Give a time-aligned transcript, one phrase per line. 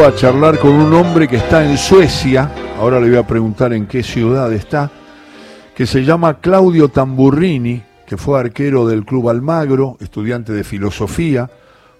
[0.00, 3.86] a charlar con un hombre que está en Suecia, ahora le voy a preguntar en
[3.86, 4.90] qué ciudad está,
[5.76, 11.50] que se llama Claudio Tamburrini, que fue arquero del Club Almagro, estudiante de filosofía,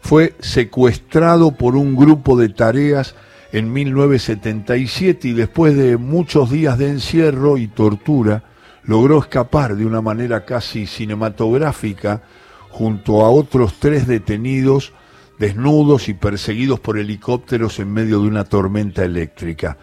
[0.00, 3.14] fue secuestrado por un grupo de tareas
[3.52, 8.42] en 1977 y después de muchos días de encierro y tortura,
[8.84, 12.22] logró escapar de una manera casi cinematográfica
[12.70, 14.94] junto a otros tres detenidos
[15.42, 19.76] desnudos y perseguidos por helicópteros en medio de una tormenta eléctrica.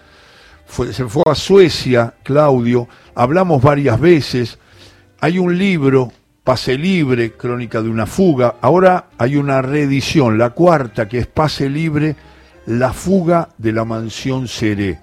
[0.66, 4.58] se fue a Suecia, Claudio, hablamos varias veces,
[5.20, 6.14] hay un libro,
[6.46, 11.70] Pase Libre, Crónica de una fuga, ahora hay una reedición, la cuarta, que es Pase
[11.70, 12.16] Libre,
[12.66, 15.02] La fuga de la mansión Seré.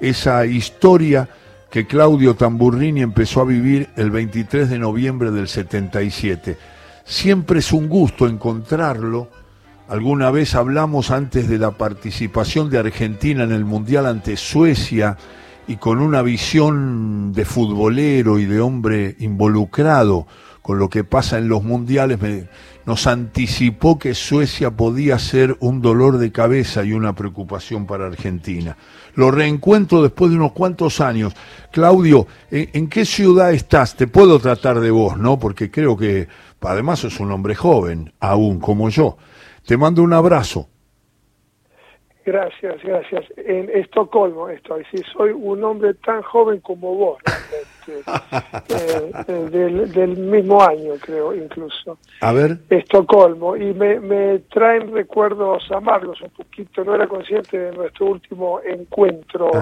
[0.00, 1.28] Esa historia
[1.68, 6.56] que Claudio Tamburrini empezó a vivir el 23 de noviembre del 77.
[7.04, 9.45] Siempre es un gusto encontrarlo
[9.88, 15.16] Alguna vez hablamos antes de la participación de Argentina en el Mundial ante Suecia
[15.68, 20.26] y con una visión de futbolero y de hombre involucrado
[20.60, 22.18] con lo que pasa en los mundiales,
[22.84, 28.76] nos anticipó que Suecia podía ser un dolor de cabeza y una preocupación para Argentina.
[29.14, 31.32] Lo reencuentro después de unos cuantos años.
[31.70, 33.94] Claudio, ¿en, ¿en, qué ciudad estás?
[33.94, 35.38] Te puedo tratar de vos, ¿no?
[35.38, 36.26] Porque creo que
[36.60, 39.16] además es un hombre joven, aún como yo.
[39.66, 40.68] Te mando un abrazo.
[42.24, 43.24] Gracias, gracias.
[43.36, 44.84] En Estocolmo estoy.
[44.90, 47.18] Sí, soy un hombre tan joven como vos,
[47.86, 48.02] eh,
[49.28, 51.98] eh, del, del, mismo año, creo, incluso.
[52.20, 52.58] A ver.
[52.68, 53.56] Estocolmo.
[53.56, 56.84] Y me, me traen recuerdos amargos un poquito.
[56.84, 59.52] No era consciente de nuestro último encuentro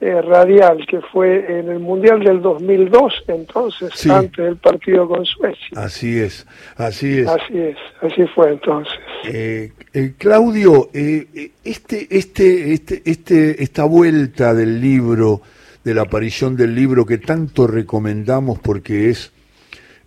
[0.00, 5.68] eh, radial que fue en el Mundial del 2002, entonces, antes del partido con Suecia.
[5.74, 6.46] Así es,
[6.76, 7.26] así es.
[7.26, 8.94] Así es, así fue entonces.
[9.24, 15.42] Eh, eh, Claudio, este, este, este, este, esta vuelta del libro,
[15.82, 19.32] de la aparición del libro que tanto recomendamos porque es,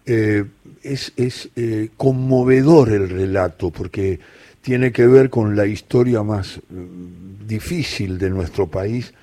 [0.06, 1.50] es, es
[1.98, 4.22] conmovedor el relato, porque
[4.62, 9.14] tiene que ver con la historia más mm, difícil de nuestro país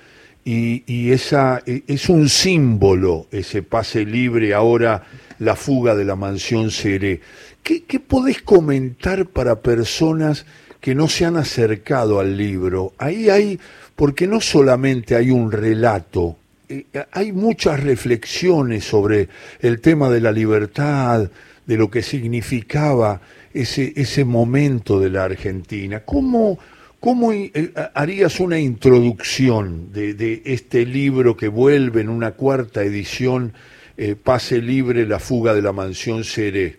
[0.50, 5.03] y, esa, e, es un símbolo ese pase libre ahora,
[5.41, 7.20] la fuga de la mansión Seré.
[7.62, 10.47] ¿Qué, ¿Qué, podés comentar para personas
[10.81, 12.94] que no se han acercado al libro?
[12.97, 13.60] Ahí hay,
[13.94, 16.37] porque no solamente hay un relato,
[16.69, 19.28] eh, hay muchas reflexiones sobre
[19.60, 21.31] el tema de la libertad,
[21.66, 23.20] de lo que significaba
[23.53, 26.00] ese, ese momento de la Argentina.
[26.06, 26.58] ¿Cómo,
[27.00, 27.53] ¿Cómo eh,
[27.94, 33.53] harías una introducción de, este libro que vuelve en una cuarta edición,
[33.97, 36.76] eh, Pase Libre, la fuga de la mansión Seré?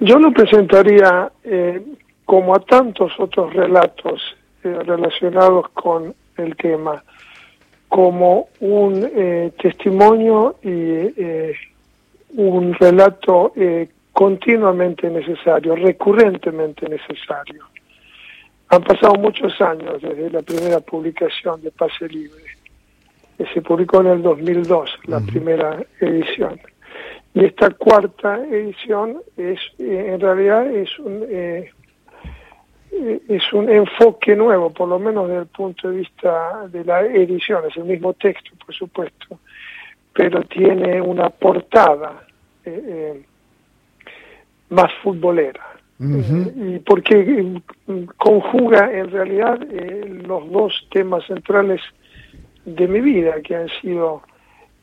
[0.00, 1.82] Yo lo presentaría eh,
[2.24, 4.22] como a tantos otros relatos
[4.62, 7.02] relacionados con el tema,
[7.88, 11.10] como un testimonio y
[12.30, 13.52] un relato
[14.14, 17.64] continuamente necesario, recurrentemente necesario.
[18.68, 22.44] Han pasado muchos años desde la primera publicación de Pase Libre,
[23.36, 26.60] que se publicó en el 2002, la primera edición.
[27.34, 31.70] Y esta cuarta edición es, eh, en realidad, es un, eh,
[33.28, 37.64] es un enfoque nuevo, por lo menos desde el punto de vista de la edición,
[37.68, 39.40] es el mismo texto, por supuesto,
[40.12, 42.22] pero tiene una portada.
[42.64, 43.24] Eh,
[44.74, 45.74] más futbolera.
[46.00, 51.80] Eh, y porque eh, conjuga en realidad eh, los dos temas centrales
[52.64, 54.22] de mi vida, que han sido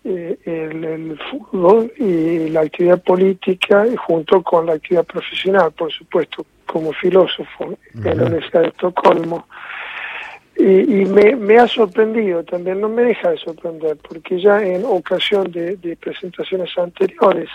[0.03, 7.77] el, fútbol y la actividad política, junto con la actividad profesional, por supuesto, como filósofo
[7.93, 9.45] en la Universidad de Estocolmo.
[10.57, 15.51] Y, me, me, ha sorprendido también, no me deja de sorprender, porque ya en ocasión
[15.51, 17.49] de presentaciones anteriores,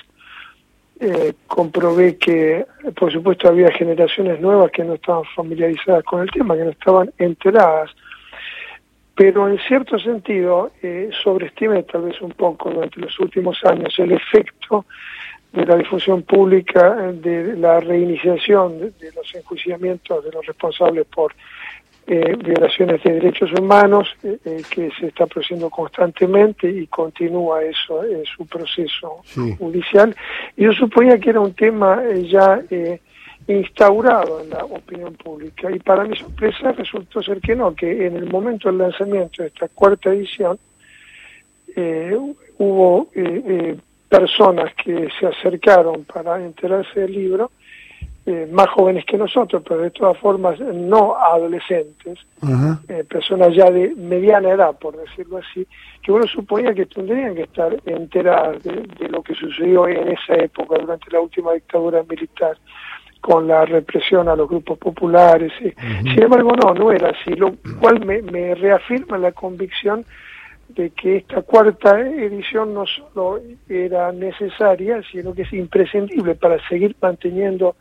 [0.98, 2.64] eh, comprobé que,
[2.98, 7.12] por supuesto, había generaciones nuevas que no estaban familiarizadas con el tema, que no estaban
[7.18, 7.90] enteradas,
[9.14, 14.12] pero en cierto sentido eh, sobreestimé tal vez un poco durante los últimos años el
[14.12, 14.84] efecto
[15.52, 21.34] de la difusión pública, de la reiniciación de los enjuiciamientos de los responsables por
[22.08, 28.04] eh, violaciones de derechos humanos eh, eh, que se está produciendo constantemente y continúa eso
[28.04, 29.24] en su proceso
[29.58, 30.14] judicial.
[30.56, 32.00] Y yo suponía que era un tema
[32.30, 32.62] ya
[33.48, 38.14] instaurado en la opinión pública y para mi sorpresa resultó ser que no, que en
[38.14, 40.60] el momento del lanzamiento de esta cuarta edición
[42.58, 43.08] hubo
[44.08, 47.50] personas que se acercaron para enterarse del libro
[48.28, 52.18] eh, más jóvenes que nosotros, pero de todas formas no adolescentes,
[52.88, 55.64] eh, personas ya de mediana edad, por decirlo así,
[56.02, 60.76] que uno suponía que tendrían que estar enteradas de, lo que sucedió en esa época,
[60.76, 62.58] durante la última dictadura militar,
[63.20, 65.52] con la represión a los grupos populares.
[65.60, 70.04] Sin embargo, no, no era así, lo cual me, me reafirma la convicción
[70.68, 76.96] de que esta cuarta edición no solo era necesaria, sino que es imprescindible para seguir
[77.00, 77.76] manteniendo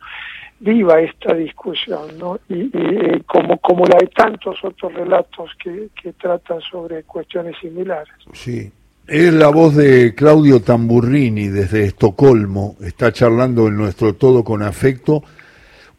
[0.58, 2.38] viva esta discusión, ¿no?
[2.48, 8.14] Y, eh, como, como la de tantos otros relatos que, que tratan sobre cuestiones similares.
[8.32, 8.72] Sí.
[9.06, 15.22] Es la voz de Claudio Tamburrini desde Estocolmo, está charlando en nuestro todo con afecto.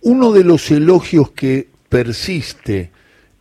[0.01, 2.91] Uno de los elogios que persiste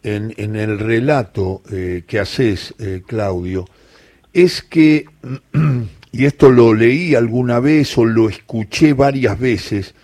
[0.06, 3.66] en, el relato eh, que haces, eh, Claudio,
[4.32, 5.06] es que,
[6.12, 9.94] y esto lo leí alguna vez o lo escuché varias veces,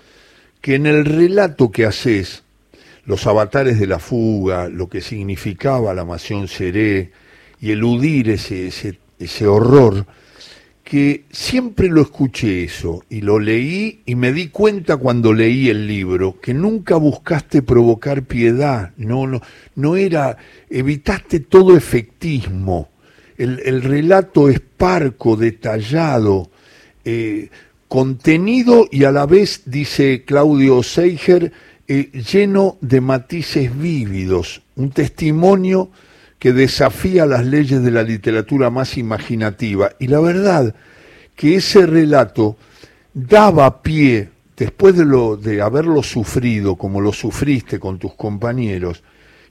[0.61, 2.43] que en el relato que haces,
[3.05, 7.13] los avatares de la fuga, lo que significaba la masión seré
[7.61, 10.07] y eludir ese, ese, ese horror,
[10.93, 15.87] que siempre lo escuché eso y lo leí y me di cuenta cuando leí el
[15.87, 19.41] libro que nunca buscaste provocar piedad, no, no,
[19.75, 20.37] no era,
[20.69, 22.91] evitaste todo efectismo.
[23.39, 26.51] El, el relato es parco, detallado,
[27.07, 27.49] eh,
[27.89, 31.53] contenido y a la vez, dice Claudio Seiger,
[31.89, 35.89] eh, lleno de matices vívidos, un testimonio
[36.43, 39.93] que desafía las leyes de la literatura más imaginativa.
[40.01, 40.75] Y la verdad
[41.37, 42.57] que ese relato
[43.15, 49.05] daba pie, después de, lo, de haberlo sufrido como lo sufriste con tus compañeros,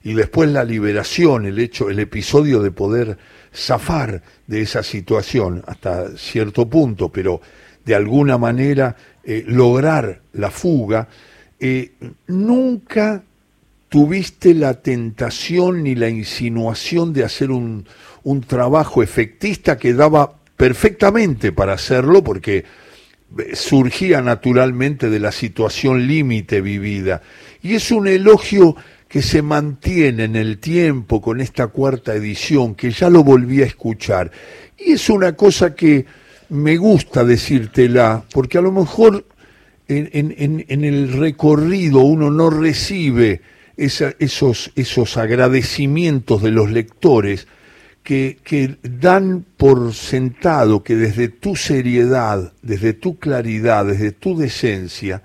[0.04, 3.16] y después la liberación, el hecho, el episodio de poder
[3.54, 7.40] zafar de esa situación hasta cierto punto, pero
[7.86, 8.94] de alguna manera
[9.24, 11.08] eh, lograr la fuga,
[11.58, 11.92] eh,
[12.26, 13.22] nunca
[13.92, 17.86] tuviste la tentación ni la insinuación de hacer un,
[18.22, 22.64] un trabajo efectista que daba perfectamente para hacerlo porque
[23.36, 27.20] eh, surgía naturalmente de la situación límite vivida.
[27.62, 28.76] Y es un elogio
[29.08, 33.66] que se mantiene en el tiempo con esta cuarta edición, que ya lo volví a
[33.66, 34.30] escuchar.
[34.78, 36.06] Y es una cosa que
[36.48, 39.26] me gusta decírtela, porque a lo mejor
[39.86, 43.42] en, el recorrido uno no recibe
[43.76, 47.46] esos, esos agradecimientos de los lectores
[48.02, 55.22] que, que dan por sentado que desde tu seriedad, desde tu claridad, desde tu decencia,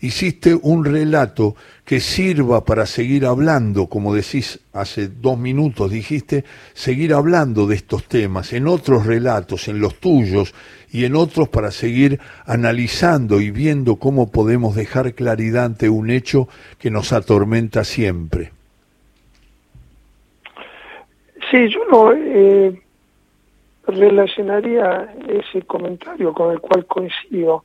[0.00, 1.56] hiciste un relato
[1.90, 8.04] que sirva para seguir hablando, como decís hace dos minutos, dijiste, seguir hablando de estos
[8.04, 10.54] temas en otros relatos, en los tuyos
[10.92, 16.46] y en otros para seguir analizando y viendo cómo podemos dejar claridad ante un hecho
[16.78, 18.52] que nos atormenta siempre.
[21.50, 22.80] Sí, yo no eh,
[23.88, 27.64] relacionaría ese comentario con el cual coincido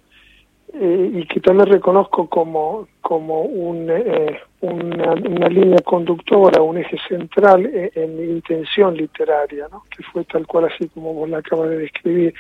[0.79, 6.97] eh, y que también reconozco como, como un, eh, una, una, línea conductora, un eje
[7.07, 9.83] central en, mi intención literaria, ¿no?
[9.95, 12.33] que fue tal cual así como vos la acabas de describir.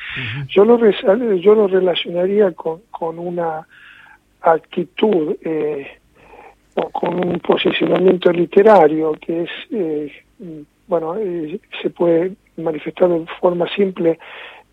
[0.49, 0.77] yo, lo
[1.35, 3.65] yo lo relacionaría con, con una
[4.45, 5.87] actitud eh,
[6.75, 10.11] o con un posicionamiento literario que es, eh,
[10.87, 14.19] bueno, eh, se puede manifestar de forma simple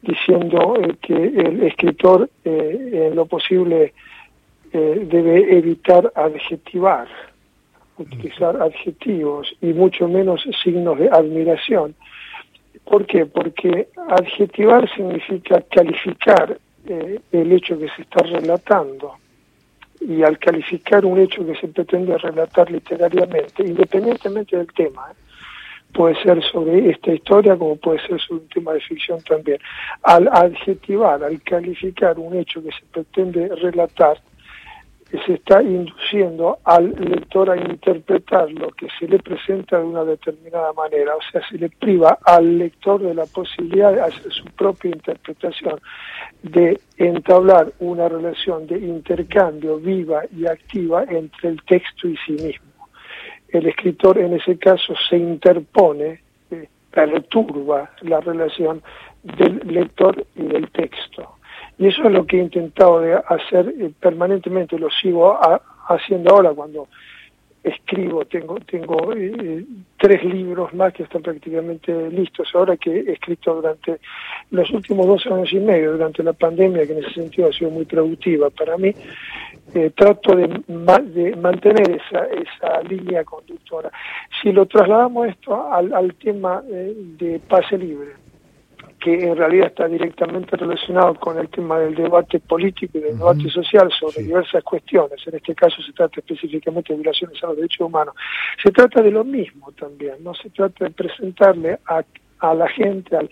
[0.02, 3.94] diciendo eh, que el escritor eh, en lo posible
[4.72, 7.06] eh, debe evitar adjetivar,
[7.98, 11.94] utilizar adjetivos y mucho menos signos de admiración.
[12.84, 13.26] ¿Por qué?
[13.26, 19.14] Porque adjetivar significa calificar el hecho que se está relatando.
[20.00, 25.12] Y al calificar un hecho que se pretende relatar literariamente, independientemente del tema,
[25.92, 29.58] puede ser sobre esta historia como puede ser sobre un tema de ficción también.
[30.02, 34.18] Al adjetivar, al calificar un hecho que se pretende relatar,
[35.26, 40.72] se está induciendo al lector a interpretar lo que se le presenta de una determinada
[40.72, 44.90] manera, o sea, se le priva al lector de la posibilidad de hacer su propia
[44.90, 45.78] interpretación,
[46.42, 52.71] de entablar una relación de intercambio viva y activa entre el texto y sí mismo
[53.52, 58.82] el escritor en ese caso se interpone, eh, perturba la relación
[59.22, 61.36] del lector y del texto.
[61.78, 65.38] Y eso es lo que he intentado de hacer eh, permanentemente, lo sigo
[65.88, 66.88] haciendo ahora cuando
[67.62, 69.64] escribo, tengo, tengo eh,
[69.98, 74.00] tres libros más que están prácticamente listos ahora que he escrito durante
[74.50, 77.70] los últimos dos años y medio, durante la pandemia, que en ese sentido ha sido
[77.70, 78.92] muy productiva para mí,
[79.74, 83.90] eh, trato de, de, mantener esa, esa línea conductora.
[84.40, 88.10] Si lo trasladamos esto al, al tema eh, de pase libre,
[89.02, 93.48] que en realidad está directamente relacionado con el tema del debate político y del debate
[93.50, 97.86] social sobre diversas cuestiones, en este caso se trata específicamente de violaciones a los derechos
[97.86, 98.14] humanos,
[98.62, 102.04] se trata de lo mismo también, no se trata de presentarle a,
[102.40, 103.28] a la gente, al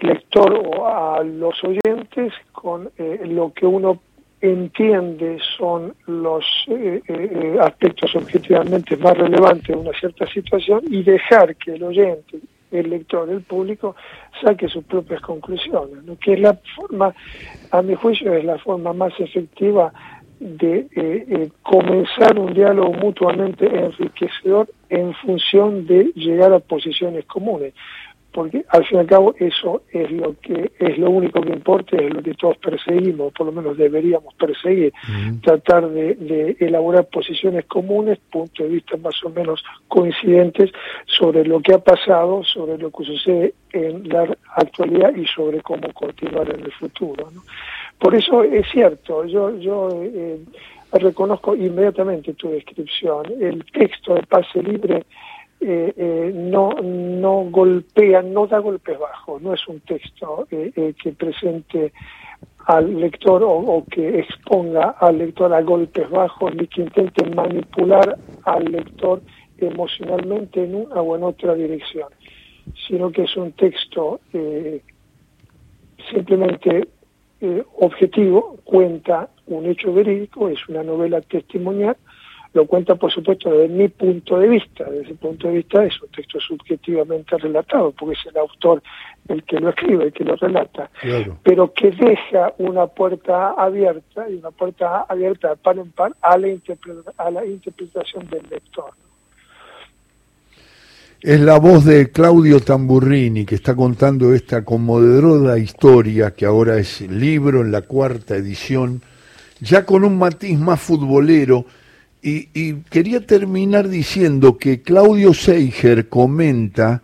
[0.00, 4.00] lector o a los oyentes con eh, lo que uno
[4.42, 11.56] entiende son los eh, eh, aspectos objetivamente más relevantes de una cierta situación y dejar
[11.56, 12.40] que el oyente
[12.72, 13.94] el lector, el público,
[14.42, 17.14] saque sus propias conclusiones, que es la forma,
[17.70, 19.92] a mi juicio, es la forma más efectiva
[20.40, 27.74] de eh, eh, comenzar un diálogo mutuamente enriquecedor en función de llegar a posiciones comunes
[28.32, 31.96] porque al fin y al cabo eso es lo que es lo único que importa,
[31.96, 34.92] es lo que todos perseguimos, por lo menos deberíamos perseguir,
[35.42, 40.70] tratar de, elaborar posiciones comunes, puntos de vista más o menos coincidentes
[41.06, 45.92] sobre lo que ha pasado, sobre lo que sucede en la actualidad y sobre cómo
[45.92, 47.30] continuar en el futuro.
[47.98, 50.40] Por eso es cierto, yo, yo eh,
[50.92, 55.04] reconozco inmediatamente tu descripción, el texto de pase libre
[55.64, 61.12] eh, eh, no, no golpea, no da golpes bajos, no es un texto eh, que
[61.12, 61.92] presente
[62.66, 68.64] al lector o, que exponga al lector a golpes bajos ni que intente manipular al
[68.64, 69.22] lector
[69.58, 72.08] emocionalmente en una o en otra dirección,
[72.88, 74.18] sino que es un texto
[76.10, 76.88] simplemente
[77.78, 81.96] objetivo, cuenta un hecho verídico, es una novela testimonial,
[82.54, 86.00] lo cuenta por supuesto desde mi punto de vista, desde ese punto de vista es
[86.02, 88.82] un texto subjetivamente relatado, porque es el autor
[89.28, 90.90] el que lo escribe, el que lo relata,
[91.42, 96.36] pero que deja una puerta abierta, y una puerta abierta de par en par a
[96.36, 96.48] la,
[97.16, 98.90] a la interpretación del lector.
[101.22, 107.00] Es la voz de Claudio Tamburrini que está contando esta conmovedora historia que ahora es
[107.02, 109.00] libro en la cuarta edición,
[109.60, 111.64] ya con un matiz más futbolero,
[112.22, 117.02] y, quería terminar diciendo que Claudio Seiger comenta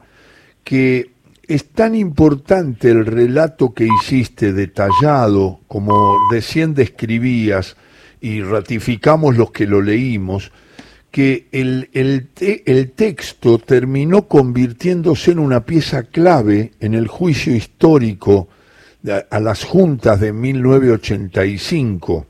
[0.63, 1.11] que
[1.47, 7.77] es tan importante el relato que hiciste detallado, como recién describías,
[8.21, 10.53] y ratificamos los que lo leímos,
[11.11, 18.49] que el, el, el, texto terminó convirtiéndose en una pieza clave en el juicio histórico
[19.31, 22.27] a las juntas de 1985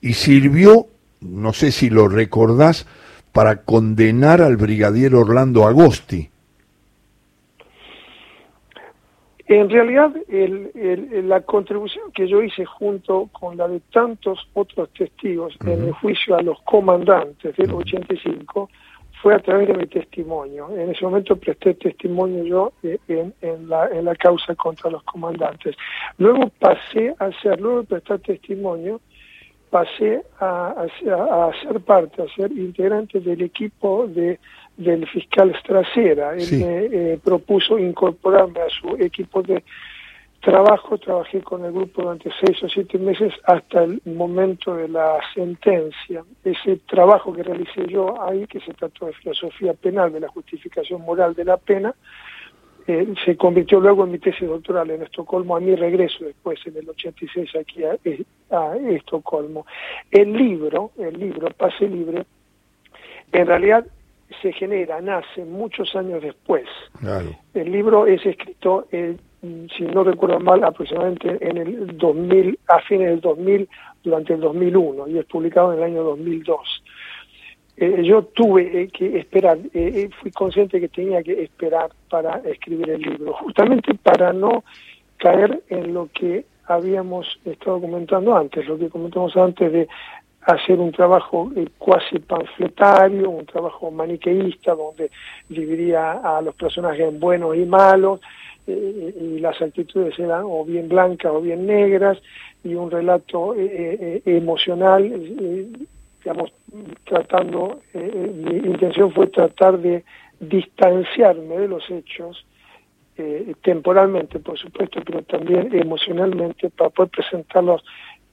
[0.00, 0.88] y sirvió
[1.28, 2.86] no sé si lo recordás,
[3.32, 6.30] para condenar al brigadier Orlando Agosti.
[9.48, 15.84] En realidad, la contribución que yo hice junto con la de tantos otros testigos en
[15.84, 18.68] el juicio a los comandantes del 85
[19.22, 20.68] fue a través de mi testimonio.
[20.76, 25.02] En ese momento presté testimonio yo eh, en, en, la, en la causa contra los
[25.04, 25.76] comandantes.
[26.18, 29.00] Luego pasé a hacer, luego de prestar testimonio,
[29.70, 34.38] pasé a, a, ser parte, a ser integrante del equipo de
[34.76, 36.34] del fiscal Stracera.
[36.34, 39.64] Él me eh, propuso incorporarme a su equipo de
[40.40, 40.98] trabajo.
[40.98, 46.24] Trabajé con el grupo durante seis o siete meses hasta el momento de la sentencia.
[46.44, 51.00] Ese trabajo que realicé yo ahí, que se trató de filosofía penal, de la justificación
[51.02, 51.94] moral de la pena,
[52.86, 56.76] eh, se convirtió luego en mi tesis doctoral en Estocolmo, a mi regreso después en
[56.76, 57.96] el 86 aquí a,
[58.50, 59.66] a Estocolmo.
[60.10, 62.24] El libro, el libro Pase Libre,
[63.32, 63.86] en realidad
[64.42, 66.66] se genera, nace muchos años después.
[67.54, 69.16] El libro es escrito, eh,
[69.76, 73.68] si no recuerdo mal, aproximadamente en el 2000, a fines del 2000,
[74.02, 76.82] durante el 2001, y es publicado en el año 2002.
[77.78, 82.88] Eh, yo tuve eh, que esperar, eh, fui consciente que tenía que esperar para escribir
[82.88, 84.64] el libro, justamente para no
[85.18, 89.88] caer en lo que habíamos estado comentando antes, lo que comentamos antes de
[90.42, 95.10] hacer un trabajo cuasi panfletario, un trabajo maniqueísta, donde
[95.48, 98.20] dividiría a los personajes en buenos y malos,
[98.66, 102.18] y las actitudes eran o bien blancas o bien negras,
[102.64, 105.12] y un relato emocional
[106.26, 106.52] digamos,
[107.04, 110.04] tratando, eh, eh, mi intención fue tratar de
[110.40, 112.44] distanciarme de los hechos,
[113.16, 117.84] eh, temporalmente, por supuesto, pero también emocionalmente, para poder presentarlos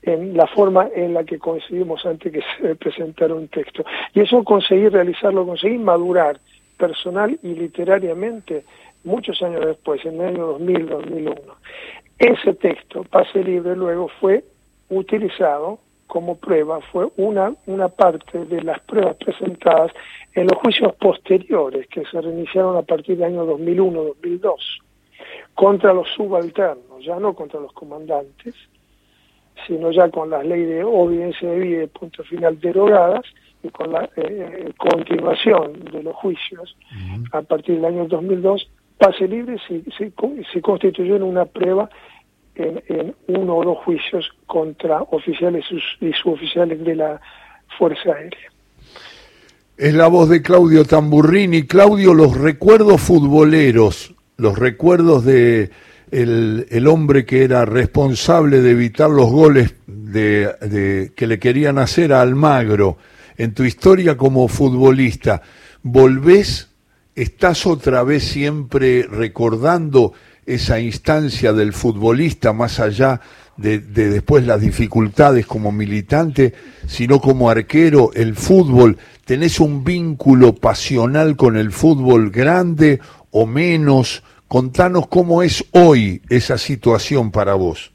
[0.01, 3.85] en la forma en la que conseguimos antes que se presentara un texto.
[4.15, 6.39] Y eso conseguí realizarlo, conseguí madurar
[6.79, 8.65] personal y literariamente
[9.03, 11.35] muchos años después, en el año 2000, 2001.
[12.17, 14.43] Ese texto, Pase Libre, luego fue
[14.89, 19.91] utilizado como prueba fue una, una parte de las pruebas presentadas
[20.33, 24.55] en los juicios posteriores que se reiniciaron a partir del año 2001-2002
[25.53, 28.55] contra los subalternos, ya no contra los comandantes,
[29.67, 33.25] sino ya con las leyes de obediencia de vida y punto final derogadas
[33.61, 36.75] y con la eh, continuación de los juicios
[37.31, 41.89] a partir del año 2002, pase libre se, se, constituyó en una prueba
[42.55, 45.65] en, uno o dos juicios contra oficiales
[45.99, 47.21] y suboficiales de la
[47.77, 48.51] Fuerza Aérea.
[49.77, 51.63] Es la voz de Claudio Tamburrini.
[51.63, 55.71] Claudio, los recuerdos futboleros, los recuerdos de
[56.13, 62.21] el, hombre que era responsable de evitar los goles de, que le querían hacer a
[62.21, 62.97] Almagro,
[63.35, 65.41] en tu historia como futbolista,
[65.81, 66.69] ¿volvés,
[67.15, 70.13] estás otra vez siempre recordando
[70.45, 73.21] esa instancia del futbolista más allá
[73.57, 76.53] de, de, después las dificultades como militante,
[76.87, 82.99] sino como arquero, el fútbol, ¿tenés un vínculo pasional con el fútbol grande
[83.31, 84.23] o menos?
[84.47, 87.91] Contanos cómo es hoy esa situación para vos.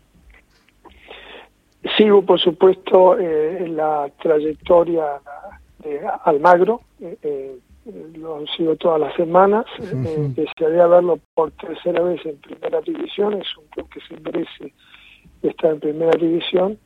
[1.97, 5.05] Sigo, por supuesto, eh, la trayectoria
[5.83, 7.59] de Almagro, eh, eh,
[8.17, 13.57] lo sigo todas las semanas, uh desearía verlo por tercera vez en primera división, es
[13.57, 14.73] un club que se merece
[15.43, 16.79] estar en primera división,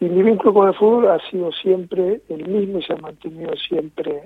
[0.00, 3.54] y mi vínculo con el fútbol ha sido siempre el mismo y se ha mantenido
[3.68, 4.22] siempre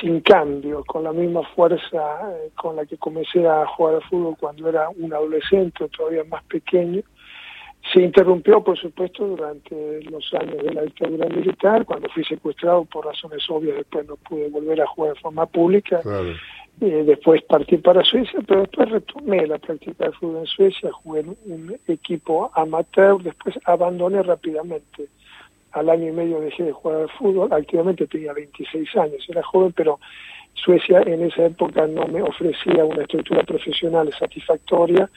[0.00, 4.36] sin cambio, con la misma fuerza eh, con la que comencé a jugar al fútbol
[4.40, 7.02] cuando era un adolescente, todavía más pequeño.
[7.92, 13.06] Se interrumpió, por supuesto, durante los años de la dictadura militar, cuando fui secuestrado por
[13.06, 16.00] razones obvias, después no pude volver a jugar de forma pública.
[16.80, 21.20] Eh, después partí para Suecia, pero después retomé la práctica del fútbol en Suecia, jugué
[21.20, 25.08] en un equipo amateur, después abandoné rápidamente
[25.76, 29.72] al año y medio dejé de jugar al fútbol, activamente tenía 26 años, era joven,
[29.76, 30.00] pero
[30.54, 35.08] Suecia en esa época no me ofrecía una estructura profesional satisfactoria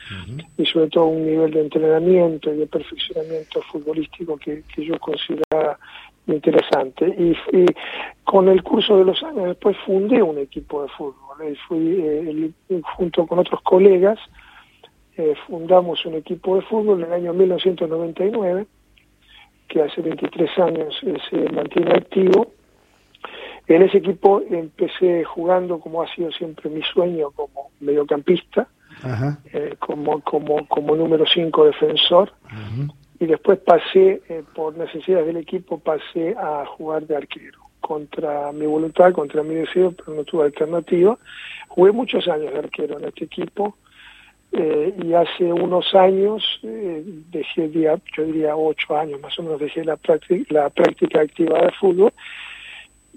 [0.58, 5.80] y sobre todo un nivel de entrenamiento y de perfeccionamiento futbolístico que, yo consideraba
[6.28, 7.08] interesante.
[7.08, 7.66] Y,
[8.26, 11.16] con el curso de los años después fundé un equipo de fútbol.
[11.50, 12.52] Y fui eh,
[12.98, 14.20] junto con otros colegas,
[15.16, 18.68] eh, fundamos un equipo de fútbol en el año 1999
[19.70, 22.52] que hace 23 años eh, se mantiene activo.
[23.68, 28.68] En ese equipo empecé jugando como ha sido siempre mi sueño como mediocampista,
[29.54, 32.34] eh, como, como, como número 5 defensor.
[33.20, 37.60] Y después pasé, eh, por necesidades del equipo, pasé a jugar de arquero.
[37.80, 41.18] Contra mi voluntad, contra mi deseo, pero no tuve alternativa.
[41.68, 43.76] Jugué muchos años de arquero en este equipo
[44.52, 49.86] eh, y hace unos años eh, dejé, yo diría ocho años más o menos, dejé
[49.86, 52.12] la práctica, la práctica activa de fútbol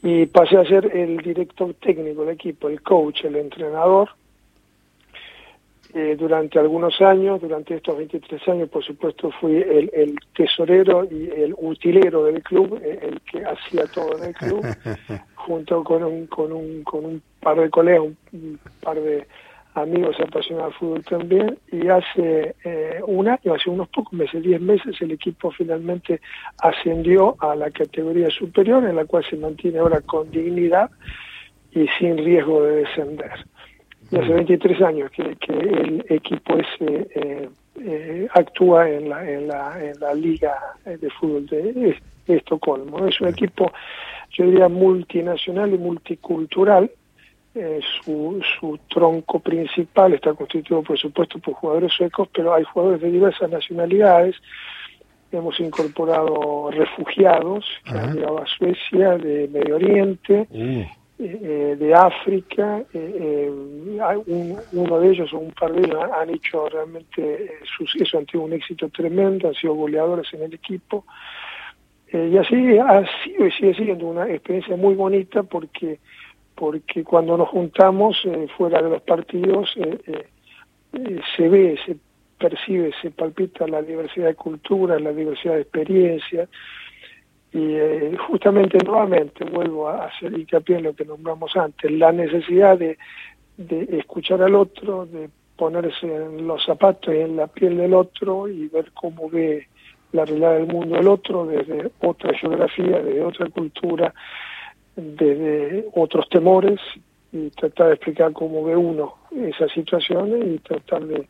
[0.02, 4.10] y pasé a ser el director técnico del equipo, el coach, el entrenador.
[5.94, 11.30] Eh, durante algunos años, durante estos 23 años, por supuesto, fui el, el tesorero y
[11.30, 14.64] el utilero del club, eh, el que hacía todo en el club,
[15.34, 19.26] junto con un, con un, con un par de colegas, un par de
[19.74, 24.60] amigos apasionados al fútbol también, y hace eh, un año, hace unos pocos meses, diez
[24.60, 26.20] meses, el equipo finalmente
[26.62, 30.90] ascendió a la categoría superior, en la cual se mantiene ahora con dignidad
[31.72, 33.32] y sin riesgo de descender.
[34.10, 37.48] Y hace 23 años que, el equipo ese eh,
[37.80, 40.54] eh, actúa en la, en, la, en la Liga
[40.84, 43.06] de Fútbol de Estocolmo.
[43.06, 43.72] Es un equipo,
[44.32, 46.90] yo diría, multinacional y multicultural,
[47.54, 53.02] eh, su, su tronco principal está constituido, por supuesto, por jugadores suecos, pero hay jugadores
[53.02, 54.36] de diversas nacionalidades.
[55.30, 60.56] Hemos incorporado refugiados que han llegado a Suecia, de Medio Oriente, uh.
[60.56, 60.88] eh,
[61.18, 62.84] eh, de África.
[64.72, 68.54] uno de ellos o un par de ellos han hecho realmente suceso, han tenido un
[68.54, 71.04] éxito tremendo, han sido goleadores en el equipo.
[72.10, 75.98] y así ha sido y sigue siendo una experiencia muy bonita porque
[76.62, 79.98] porque cuando nos juntamos eh, fuera de los partidos eh,
[80.92, 81.96] eh, se ve, se
[82.38, 86.48] percibe, se palpita la diversidad de culturas, la diversidad de experiencias.
[87.52, 87.76] Y
[88.28, 92.96] justamente nuevamente vuelvo a hacer hincapié en lo que nombramos antes, la necesidad de,
[93.56, 98.46] de escuchar al otro, de ponerse en los zapatos y en la piel del otro
[98.46, 99.66] y ver cómo ve
[100.12, 104.14] la realidad del mundo del otro desde otra geografía, desde otra cultura,
[104.96, 106.80] desde otros temores
[107.32, 111.26] y tratar de explicar cómo ve uno esas situaciones y tratar de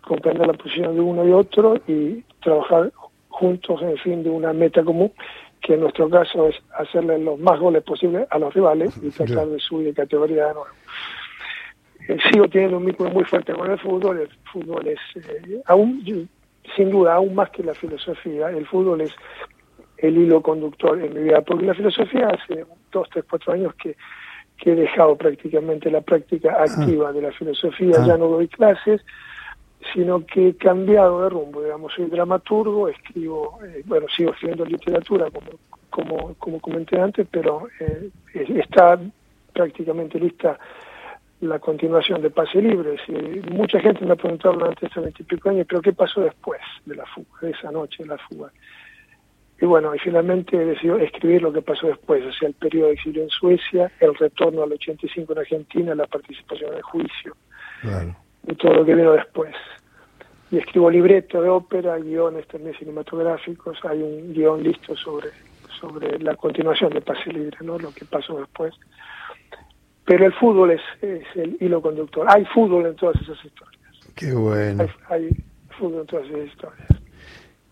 [0.00, 2.92] comprender la posición de uno y otro y trabajar
[3.28, 5.12] juntos en fin de una meta común,
[5.60, 9.48] que en nuestro caso es hacerle los más goles posibles a los rivales y tratar
[9.48, 10.68] de subir de categoría de nuevo.
[12.08, 16.28] Eh, sigo teniendo un vínculo muy fuerte con el fútbol, el fútbol es, eh, aún,
[16.76, 19.14] sin duda, aún más que la filosofía, el fútbol es
[20.06, 23.96] el hilo conductor en mi vida, porque la filosofía hace dos, tres, cuatro años que,
[24.58, 26.64] que he dejado prácticamente la práctica ah.
[26.64, 28.06] activa de la filosofía, ah.
[28.06, 29.04] ya no doy clases,
[29.92, 35.30] sino que he cambiado de rumbo, digamos, soy dramaturgo, escribo, eh, bueno, sigo escribiendo literatura
[35.30, 35.50] como,
[35.90, 38.98] como, como comenté antes, pero eh, está
[39.52, 40.58] prácticamente lista
[41.40, 42.96] la continuación de Pase Libre.
[43.50, 47.04] mucha gente me ha preguntado durante estos veintipico años, pero ¿qué pasó después de la
[47.06, 48.50] fuga, de esa noche de la fuga?
[49.64, 52.92] Y bueno, y finalmente decidió escribir lo que pasó después, o sea, el periodo de
[52.96, 57.34] exilio en Suecia, el retorno al 85 en Argentina, la participación en el juicio,
[58.46, 59.54] y todo lo que vino después.
[60.50, 65.30] Y escribo libreto de ópera, guiones también cinematográficos, hay un guion listo sobre,
[65.80, 67.78] sobre la continuación de Pase Libre, ¿no?
[67.78, 68.74] lo que pasó después.
[70.04, 70.82] Pero el fútbol es,
[71.36, 72.26] el hilo conductor.
[72.28, 73.82] Hay fútbol en todas esas historias.
[74.14, 74.86] Qué bueno.
[75.08, 75.30] hay
[75.70, 77.03] fútbol en todas esas historias.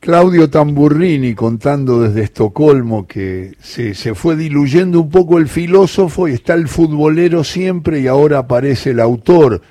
[0.03, 6.33] Claudio Tamburrini contando desde Estocolmo que se, se, fue diluyendo un poco el filósofo y
[6.33, 9.63] está el futbolero siempre y ahora aparece el autor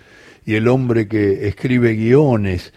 [0.46, 2.72] y el hombre que escribe guiones.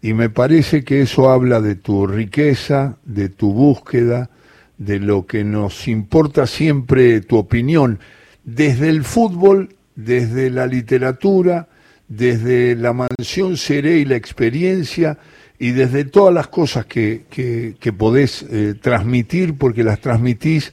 [0.00, 4.30] Y me parece que eso habla de tu riqueza, de tu búsqueda,
[4.78, 7.98] de lo que nos importa siempre tu opinión,
[8.44, 11.66] desde el fútbol, desde la literatura,
[12.06, 15.18] desde la mansión seré y la experiencia,
[15.62, 20.72] y desde todas las cosas que, que, podés eh, transmitir, porque las transmitís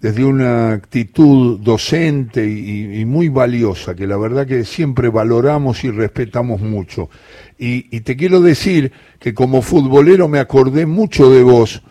[0.00, 6.60] desde una actitud docente y, muy valiosa, que la verdad que siempre valoramos y respetamos
[6.60, 7.10] mucho.
[7.58, 11.82] Y, te quiero decir que como futbolero me acordé mucho de vos,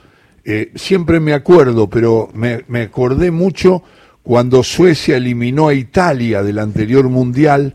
[0.45, 3.83] eh, siempre me acuerdo, pero me, me acordé mucho
[4.23, 7.73] cuando Suecia eliminó a Italia del anterior mundial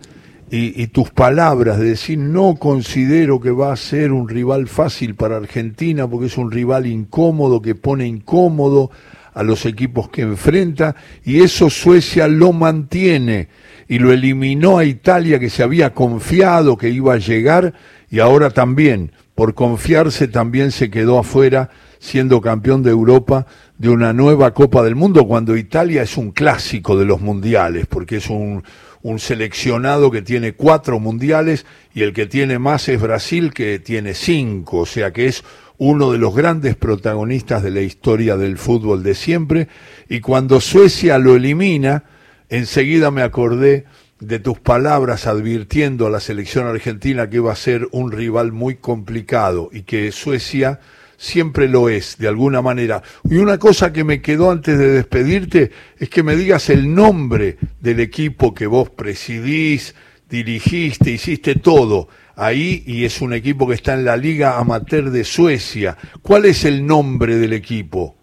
[0.55, 5.39] y, tus palabras de decir no considero que va a ser un rival fácil para
[5.39, 8.91] Argentina porque es un rival incómodo que pone incómodo
[9.33, 13.49] a los equipos que enfrenta y eso Suecia lo mantiene
[13.89, 17.73] y lo eliminó a Italia que se había confiado que iba a llegar
[18.11, 23.47] y ahora también por confiarse también se quedó afuera siendo campeón de Europa
[23.79, 28.17] de una nueva Copa del Mundo cuando Italia es un clásico de los mundiales porque
[28.17, 28.63] es un
[29.03, 34.15] un seleccionado que tiene cuatro mundiales y el que tiene más es Brasil que tiene
[34.15, 35.45] cinco, o sea que es
[35.79, 39.69] uno de los grandes protagonistas de la historia del fútbol de siempre.
[40.09, 42.05] Y cuando Suecia lo elimina,
[42.49, 43.87] enseguida me acordé
[44.21, 48.77] de tus palabras advirtiendo a la selección argentina que iba a ser un rival muy
[48.77, 50.79] complicado y que Suecia
[51.23, 53.01] siempre lo es, de alguna manera.
[53.25, 57.59] Y una cosa que me quedó antes de despedirte es que me digas el nombre
[57.81, 59.95] del equipo que vos presidís,
[60.29, 65.23] dirigiste, hiciste todo ahí y es un equipo que está en la Liga Amateur de
[65.23, 65.97] Suecia.
[66.23, 68.17] ¿Cuál es el nombre del equipo?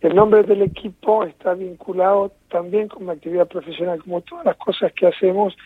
[0.00, 4.92] El nombre del equipo está vinculado también con la actividad profesional, como todas las cosas
[4.92, 5.56] que hacemos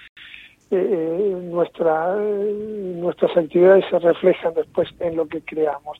[0.76, 5.98] eh, nuestra, nuestras actividades se reflejan después en lo que creamos.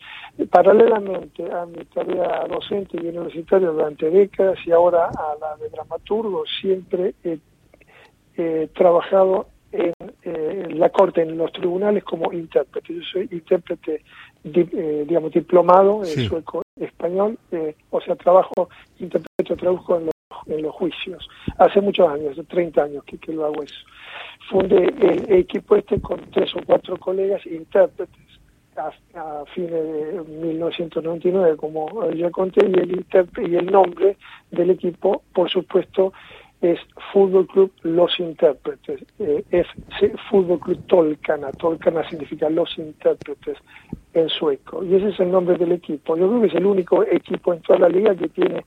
[0.51, 6.45] Paralelamente a mi tarea docente y universitaria durante décadas y ahora a la de dramaturgo,
[6.61, 7.39] siempre he,
[8.75, 9.93] trabajado en,
[10.25, 12.95] eh, la corte, en los tribunales como intérprete.
[12.95, 14.03] Yo soy intérprete,
[14.43, 20.14] eh, digamos, diplomado en sueco español, eh, o sea, trabajo, interpreto, traduzco en los,
[20.47, 21.29] en los juicios.
[21.59, 23.75] Hace muchos años, 30 años que, lo hago eso
[24.51, 28.41] funde el equipo este con tres o cuatro colegas intérpretes
[28.77, 33.07] a, fines de 1999, como ya conté, y el,
[33.49, 34.17] y el nombre
[34.51, 36.13] del equipo, por supuesto,
[36.61, 36.81] es
[37.13, 39.67] Fútbol Club Los Intérpretes, eh, es
[40.31, 43.59] Fútbol Club Tolkana, Tolkana significa Los Intérpretes
[44.15, 46.17] en sueco, y ese es el nombre del equipo.
[46.17, 48.65] Yo creo que es el único equipo en toda la liga que tiene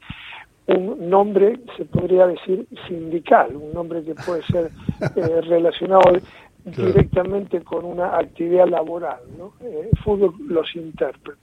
[0.67, 4.71] un nombre, se podría decir, sindical, un nombre que puede ser
[5.15, 6.19] eh, relacionado
[6.65, 9.53] directamente con una actividad laboral, ¿no?
[9.61, 11.39] Eh, fútbol, los intérpretes,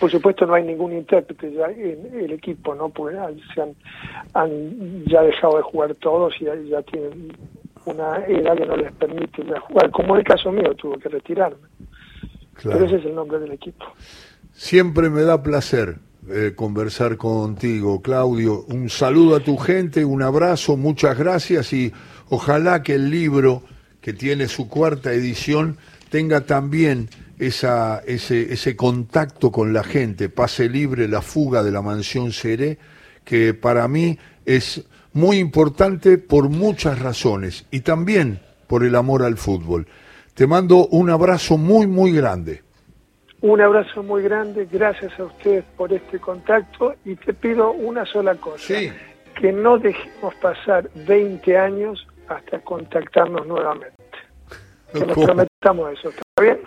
[0.00, 2.88] Por supuesto no hay ningún intérprete ya en el equipo, ¿no?
[2.88, 3.18] Porque
[3.54, 3.74] se han,
[4.32, 7.36] han ya dejado de jugar todos y ya, tienen
[7.84, 11.10] una edad que no les permite ya jugar, como en el caso mío, tuvo que
[11.10, 11.68] retirarme.
[12.62, 13.84] Pero ese es el nombre del equipo.
[14.52, 15.96] Siempre me da placer
[16.28, 18.64] eh, conversar contigo, Claudio.
[18.68, 21.92] Un saludo a tu gente, un abrazo, muchas gracias y
[22.28, 23.64] ojalá que el libro,
[24.00, 25.78] que tiene su cuarta edición,
[26.10, 27.08] tenga también
[27.40, 32.78] esa, ese, ese contacto con la gente, pase libre la fuga de la mansión Seré,
[33.24, 39.38] que para mí es muy importante por muchas razones y también por el amor al
[39.38, 39.88] fútbol.
[40.34, 42.62] Te mando un abrazo muy, muy grande.
[43.42, 48.34] Un abrazo muy grande, gracias a ustedes por este contacto y te pido una sola
[48.36, 48.92] cosa, Sí.
[49.34, 53.96] que no dejemos pasar 20 años hasta contactarnos nuevamente.
[54.92, 55.26] Que nos ¿Cómo?
[55.26, 56.58] prometamos eso, ¿está bien?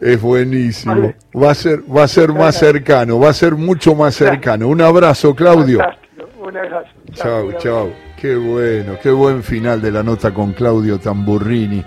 [0.00, 0.94] Es buenísimo.
[0.94, 1.16] Vale.
[1.34, 4.68] Va a ser, va a ser más cercano, va a ser mucho más cercano.
[4.68, 5.78] Un abrazo, Claudio.
[5.78, 6.90] Fantástico, un abrazo.
[7.12, 7.48] Chau.
[7.48, 7.90] abrazo.
[8.20, 11.82] Qué bueno, qué buen final de la nota con Claudio Tamburrini,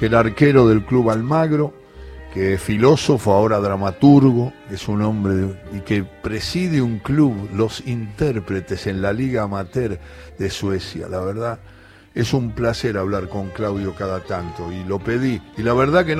[0.00, 1.72] el arquero del Club Almagro,
[2.32, 8.86] que es filósofo, ahora dramaturgo, es un hombre y que preside un club, los intérpretes
[8.86, 9.98] en la Liga Amateur
[10.38, 11.08] de Suecia.
[11.08, 11.58] La verdad,
[12.14, 15.42] es un placer hablar con Claudio cada tanto y lo pedí.
[15.58, 16.14] Y la verdad que no